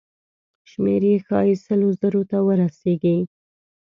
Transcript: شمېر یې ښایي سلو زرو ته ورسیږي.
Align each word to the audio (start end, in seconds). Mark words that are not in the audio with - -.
شمېر 0.69 1.03
یې 1.09 1.15
ښایي 1.25 1.55
سلو 1.65 1.89
زرو 1.99 2.21
ته 2.29 2.37
ورسیږي. 2.47 3.17